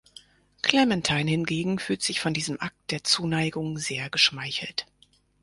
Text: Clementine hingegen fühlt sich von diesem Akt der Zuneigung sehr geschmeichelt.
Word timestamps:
Clementine 0.63 1.27
hingegen 1.29 1.77
fühlt 1.77 2.01
sich 2.01 2.21
von 2.21 2.33
diesem 2.33 2.59
Akt 2.59 2.89
der 2.89 3.03
Zuneigung 3.03 3.77
sehr 3.77 4.09
geschmeichelt. 4.09 4.87